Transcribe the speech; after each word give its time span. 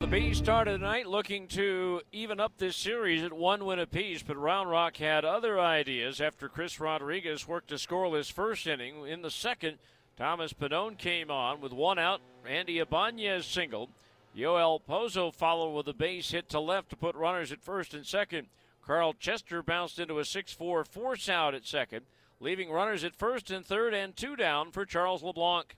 The 0.00 0.06
Bees 0.06 0.38
started 0.38 0.78
tonight 0.78 1.08
looking 1.08 1.48
to 1.48 2.02
even 2.12 2.38
up 2.38 2.52
this 2.56 2.76
series 2.76 3.24
at 3.24 3.32
one 3.32 3.64
win 3.64 3.80
apiece, 3.80 4.22
but 4.22 4.36
Round 4.36 4.70
Rock 4.70 4.98
had 4.98 5.24
other 5.24 5.58
ideas 5.58 6.20
after 6.20 6.48
Chris 6.48 6.78
Rodriguez 6.78 7.48
worked 7.48 7.72
a 7.72 7.74
scoreless 7.74 8.30
first 8.30 8.68
inning. 8.68 9.08
In 9.08 9.22
the 9.22 9.30
second, 9.30 9.78
Thomas 10.16 10.52
Padone 10.52 10.96
came 10.96 11.32
on 11.32 11.60
with 11.60 11.72
one 11.72 11.98
out. 11.98 12.20
Andy 12.46 12.78
Ibanez 12.78 13.44
single. 13.44 13.90
Yohel 14.36 14.80
Pozo 14.88 15.34
followed 15.34 15.74
with 15.74 15.88
a 15.88 15.92
base 15.92 16.30
hit 16.30 16.48
to 16.50 16.60
left 16.60 16.90
to 16.90 16.96
put 16.96 17.16
runners 17.16 17.50
at 17.50 17.60
first 17.60 17.92
and 17.92 18.06
second. 18.06 18.46
Carl 18.86 19.14
Chester 19.14 19.64
bounced 19.64 19.98
into 19.98 20.20
a 20.20 20.24
6 20.24 20.52
4 20.52 20.84
force 20.84 21.28
out 21.28 21.56
at 21.56 21.66
second, 21.66 22.06
leaving 22.38 22.70
runners 22.70 23.02
at 23.02 23.16
first 23.16 23.50
and 23.50 23.66
third 23.66 23.94
and 23.94 24.16
two 24.16 24.36
down 24.36 24.70
for 24.70 24.86
Charles 24.86 25.24
LeBlanc. 25.24 25.74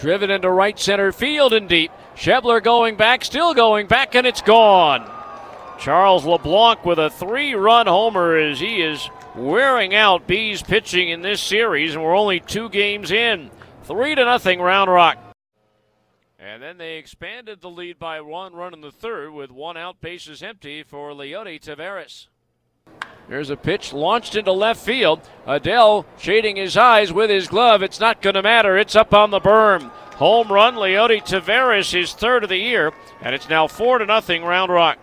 Driven 0.00 0.30
into 0.30 0.50
right 0.50 0.78
center 0.78 1.12
field 1.12 1.52
and 1.52 1.68
deep. 1.68 1.92
Schebler 2.16 2.62
going 2.62 2.96
back, 2.96 3.22
still 3.22 3.52
going 3.52 3.86
back, 3.86 4.14
and 4.14 4.26
it's 4.26 4.40
gone. 4.40 5.10
Charles 5.78 6.24
LeBlanc 6.24 6.84
with 6.86 6.98
a 6.98 7.10
three 7.10 7.54
run 7.54 7.86
homer 7.86 8.36
as 8.36 8.58
he 8.60 8.80
is 8.80 9.10
wearing 9.36 9.94
out 9.94 10.26
Bees 10.26 10.62
pitching 10.62 11.10
in 11.10 11.20
this 11.20 11.42
series, 11.42 11.94
and 11.94 12.02
we're 12.02 12.16
only 12.16 12.40
two 12.40 12.70
games 12.70 13.10
in. 13.10 13.50
Three 13.84 14.14
to 14.14 14.24
nothing, 14.24 14.60
Round 14.60 14.90
Rock. 14.90 15.18
And 16.38 16.62
then 16.62 16.78
they 16.78 16.96
expanded 16.96 17.60
the 17.60 17.68
lead 17.68 17.98
by 17.98 18.22
one 18.22 18.54
run 18.54 18.72
in 18.72 18.80
the 18.80 18.90
third 18.90 19.32
with 19.32 19.50
one 19.50 19.76
out, 19.76 20.00
bases 20.00 20.42
empty 20.42 20.82
for 20.82 21.12
Leody 21.12 21.60
Taveras. 21.60 22.28
There's 23.30 23.50
a 23.50 23.56
pitch 23.56 23.92
launched 23.92 24.34
into 24.34 24.50
left 24.50 24.84
field. 24.84 25.20
Adell 25.46 26.04
shading 26.18 26.56
his 26.56 26.76
eyes 26.76 27.12
with 27.12 27.30
his 27.30 27.46
glove. 27.46 27.80
It's 27.80 28.00
not 28.00 28.20
going 28.20 28.34
to 28.34 28.42
matter. 28.42 28.76
It's 28.76 28.96
up 28.96 29.14
on 29.14 29.30
the 29.30 29.38
berm. 29.38 29.82
Home 30.14 30.50
run, 30.50 30.74
Leody 30.74 31.22
Taveras, 31.22 31.92
his 31.92 32.12
third 32.12 32.42
of 32.42 32.48
the 32.48 32.56
year, 32.56 32.92
and 33.22 33.32
it's 33.32 33.48
now 33.48 33.68
four 33.68 33.98
to 33.98 34.04
nothing. 34.04 34.42
Round 34.42 34.72
Rock. 34.72 34.98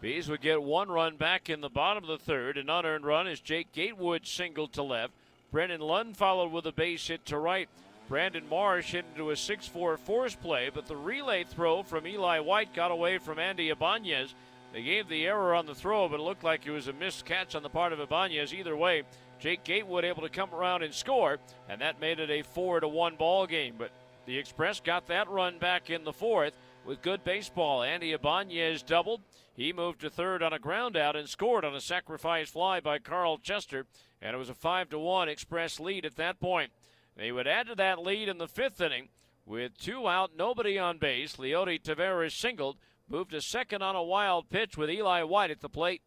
Bees 0.00 0.26
would 0.30 0.40
get 0.40 0.62
one 0.62 0.88
run 0.88 1.18
back 1.18 1.50
in 1.50 1.60
the 1.60 1.68
bottom 1.68 2.02
of 2.02 2.08
the 2.08 2.24
third. 2.24 2.56
An 2.56 2.70
unearned 2.70 3.04
run 3.04 3.26
as 3.26 3.40
Jake 3.40 3.72
Gatewood 3.72 4.26
singled 4.26 4.72
to 4.72 4.82
left. 4.82 5.12
Brennon 5.52 5.82
Lund 5.82 6.16
followed 6.16 6.50
with 6.50 6.64
a 6.64 6.72
base 6.72 7.06
hit 7.06 7.26
to 7.26 7.36
right. 7.36 7.68
Brandon 8.08 8.48
Marsh 8.48 8.92
hit 8.92 9.04
into 9.12 9.28
a 9.28 9.36
6 9.36 9.68
4 9.68 9.98
force 9.98 10.34
play, 10.34 10.70
but 10.72 10.86
the 10.86 10.96
relay 10.96 11.44
throw 11.44 11.82
from 11.82 12.06
Eli 12.06 12.38
White 12.38 12.72
got 12.72 12.90
away 12.90 13.18
from 13.18 13.38
Andy 13.38 13.68
Ibanez. 13.68 14.34
They 14.74 14.82
gave 14.82 15.08
the 15.08 15.24
error 15.24 15.54
on 15.54 15.66
the 15.66 15.74
throw, 15.74 16.08
but 16.08 16.18
it 16.18 16.24
looked 16.24 16.42
like 16.42 16.66
it 16.66 16.72
was 16.72 16.88
a 16.88 16.92
missed 16.92 17.24
catch 17.24 17.54
on 17.54 17.62
the 17.62 17.70
part 17.70 17.92
of 17.92 18.00
Ibanez. 18.00 18.52
Either 18.52 18.76
way, 18.76 19.04
Jake 19.38 19.62
Gatewood 19.62 20.04
able 20.04 20.22
to 20.22 20.28
come 20.28 20.52
around 20.52 20.82
and 20.82 20.92
score, 20.92 21.38
and 21.68 21.80
that 21.80 22.00
made 22.00 22.18
it 22.18 22.28
a 22.28 22.42
4 22.42 22.80
to 22.80 22.88
1 22.88 23.14
ball 23.14 23.46
game. 23.46 23.76
But 23.78 23.92
the 24.26 24.36
Express 24.36 24.80
got 24.80 25.06
that 25.06 25.28
run 25.28 25.58
back 25.60 25.90
in 25.90 26.02
the 26.02 26.12
fourth 26.12 26.54
with 26.84 27.02
good 27.02 27.22
baseball. 27.22 27.84
Andy 27.84 28.14
Ibanez 28.14 28.82
doubled. 28.82 29.20
He 29.54 29.72
moved 29.72 30.00
to 30.00 30.10
third 30.10 30.42
on 30.42 30.52
a 30.52 30.58
ground 30.58 30.96
out 30.96 31.14
and 31.14 31.28
scored 31.28 31.64
on 31.64 31.76
a 31.76 31.80
sacrifice 31.80 32.50
fly 32.50 32.80
by 32.80 32.98
Carl 32.98 33.38
Chester, 33.38 33.86
and 34.20 34.34
it 34.34 34.38
was 34.40 34.50
a 34.50 34.54
5 34.54 34.88
to 34.88 34.98
1 34.98 35.28
Express 35.28 35.78
lead 35.78 36.04
at 36.04 36.16
that 36.16 36.40
point. 36.40 36.72
They 37.16 37.30
would 37.30 37.46
add 37.46 37.68
to 37.68 37.76
that 37.76 38.02
lead 38.02 38.28
in 38.28 38.38
the 38.38 38.48
fifth 38.48 38.80
inning 38.80 39.10
with 39.46 39.78
two 39.78 40.08
out, 40.08 40.32
nobody 40.36 40.80
on 40.80 40.98
base. 40.98 41.36
Leody 41.36 41.80
Taveras 41.80 42.32
singled, 42.32 42.76
moved 43.08 43.32
to 43.32 43.40
second 43.40 43.82
on 43.82 43.96
a 43.96 44.02
wild 44.02 44.48
pitch 44.50 44.76
with 44.76 44.90
Eli 44.90 45.22
White 45.22 45.50
at 45.50 45.60
the 45.60 45.68
plate. 45.68 46.02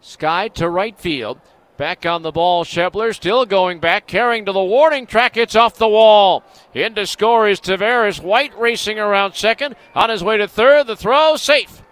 Sky 0.00 0.48
to 0.48 0.68
right 0.68 0.98
field. 0.98 1.40
Back 1.76 2.04
on 2.04 2.22
the 2.22 2.32
ball, 2.32 2.64
Schebler 2.64 3.14
still 3.14 3.46
going 3.46 3.80
back, 3.80 4.06
carrying 4.06 4.44
to 4.44 4.52
the 4.52 4.62
warning 4.62 5.06
track. 5.06 5.36
It's 5.36 5.56
off 5.56 5.78
the 5.78 5.88
wall. 5.88 6.44
In 6.74 6.94
to 6.96 7.06
score 7.06 7.48
is 7.48 7.60
Taveras. 7.60 8.22
White 8.22 8.56
racing 8.58 8.98
around 8.98 9.34
second. 9.34 9.74
On 9.94 10.10
his 10.10 10.22
way 10.22 10.36
to 10.36 10.46
third. 10.46 10.86
The 10.86 10.96
throw 10.96 11.36
safe. 11.36 11.82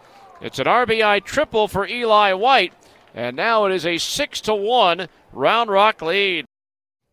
It's 0.40 0.58
an 0.58 0.66
RBI 0.66 1.24
triple 1.24 1.66
for 1.66 1.86
Eli 1.86 2.32
White. 2.34 2.74
And 3.14 3.36
now 3.36 3.64
it 3.64 3.72
is 3.72 3.86
a 3.86 3.98
6 3.98 4.40
to 4.42 4.54
1 4.54 5.08
Round 5.32 5.70
Rock 5.70 6.02
lead. 6.02 6.46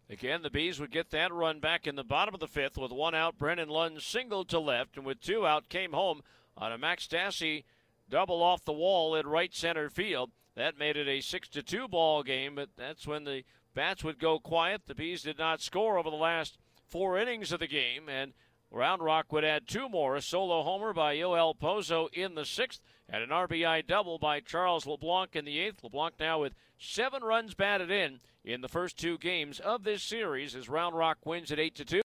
Again, 0.09 0.41
the 0.41 0.49
Bees 0.49 0.79
would 0.79 0.91
get 0.91 1.09
that 1.11 1.33
run 1.33 1.59
back 1.59 1.85
in 1.85 1.95
the 1.95 2.03
bottom 2.03 2.33
of 2.33 2.39
the 2.39 2.47
fifth 2.47 2.77
with 2.77 2.91
one 2.91 3.13
out. 3.13 3.37
Brennon 3.37 3.67
Lund 3.67 4.01
singled 4.01 4.47
to 4.49 4.59
left, 4.59 4.95
and 4.95 5.05
with 5.05 5.19
two 5.19 5.45
out, 5.45 5.67
came 5.67 5.91
home 5.91 6.21
on 6.55 6.71
a 6.71 6.77
Max 6.77 7.07
Stassi 7.07 7.65
double 8.09 8.41
off 8.41 8.63
the 8.63 8.71
wall 8.71 9.15
in 9.15 9.27
right 9.27 9.53
center 9.53 9.89
field. 9.89 10.31
That 10.55 10.79
made 10.79 10.95
it 10.97 11.07
a 11.07 11.21
six 11.21 11.49
to 11.49 11.61
two 11.61 11.87
ball 11.87 12.23
game, 12.23 12.55
but 12.55 12.69
that's 12.77 13.05
when 13.05 13.25
the 13.25 13.43
bats 13.75 14.03
would 14.03 14.17
go 14.17 14.39
quiet. 14.39 14.83
The 14.87 14.95
Bees 14.95 15.23
did 15.23 15.37
not 15.37 15.61
score 15.61 15.97
over 15.97 16.09
the 16.09 16.15
last 16.15 16.57
four 16.87 17.19
innings 17.19 17.51
of 17.51 17.59
the 17.59 17.67
game, 17.67 18.07
and 18.07 18.33
Round 18.71 19.01
Rock 19.01 19.31
would 19.31 19.45
add 19.45 19.67
two 19.67 19.87
more. 19.87 20.15
A 20.15 20.21
solo 20.21 20.63
homer 20.63 20.93
by 20.93 21.15
Yohel 21.15 21.57
Pozo 21.57 22.07
in 22.11 22.35
the 22.35 22.45
sixth, 22.45 22.81
and 23.07 23.23
an 23.23 23.29
RBI 23.29 23.87
double 23.87 24.19
by 24.19 24.39
Charles 24.41 24.85
LeBlanc 24.85 25.35
in 25.35 25.45
the 25.45 25.59
eighth. 25.59 25.83
LeBlanc 25.83 26.15
now 26.19 26.41
with 26.41 26.53
seven 26.77 27.23
runs 27.23 27.53
batted 27.53 27.89
in 27.89 28.19
in 28.43 28.61
the 28.61 28.67
first 28.67 28.97
two 28.97 29.17
games 29.17 29.59
of 29.59 29.83
this 29.83 30.03
series 30.03 30.55
as 30.55 30.69
Round 30.69 30.95
Rock 30.95 31.25
wins 31.25 31.51
at 31.51 31.59
eight 31.59 31.75
to 31.75 31.85
two. 31.85 31.95